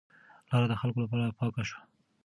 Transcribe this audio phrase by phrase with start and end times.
[0.49, 1.79] لار د خلکو لپاره پاکه شوه.